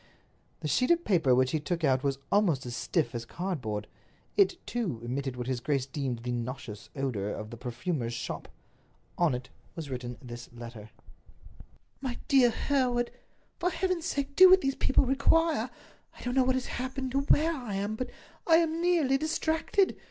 The 0.61 0.67
sheet 0.67 0.89
of 0.89 1.05
paper 1.05 1.35
which 1.35 1.51
he 1.51 1.59
took 1.59 1.83
out 1.83 2.03
was 2.03 2.17
almost 2.31 2.65
as 2.65 2.75
stiff 2.75 3.13
as 3.13 3.23
cardboard. 3.23 3.85
It, 4.35 4.57
too, 4.65 4.99
emitted 5.03 5.35
what 5.35 5.45
his 5.45 5.59
grace 5.59 5.85
deemed 5.85 6.23
the 6.23 6.31
nauseous 6.31 6.89
odors 6.95 7.37
of 7.39 7.51
the 7.51 7.57
perfumer's 7.57 8.11
shop. 8.15 8.47
On 9.19 9.35
it 9.35 9.49
was 9.75 9.91
written 9.91 10.17
this 10.19 10.51
letter: 10.53 10.89
"MY 12.01 12.17
DEAR 12.27 12.49
HEREWARD—For 12.49 13.69
Heaven's 13.69 14.07
sake 14.07 14.35
do 14.35 14.49
what 14.49 14.61
these 14.61 14.73
people 14.73 15.05
require! 15.05 15.69
I 16.17 16.23
don't 16.23 16.33
know 16.33 16.45
what 16.45 16.55
has 16.55 16.65
happened 16.65 17.13
or 17.13 17.21
where 17.21 17.53
I 17.53 17.75
am, 17.75 17.95
but 17.95 18.09
I 18.47 18.55
am 18.55 18.81
nearly 18.81 19.19
distracted! 19.19 19.99